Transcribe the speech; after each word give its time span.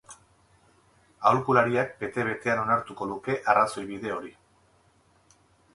Aholkulariak 1.31 1.93
bete-betean 2.01 2.63
onartuko 2.63 3.09
luke 3.13 3.37
arrazoibide 3.55 4.19
hori. 4.19 4.37